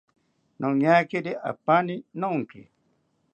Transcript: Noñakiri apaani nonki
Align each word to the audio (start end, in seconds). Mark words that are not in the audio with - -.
Noñakiri 0.61 1.31
apaani 1.49 1.95
nonki 2.19 2.61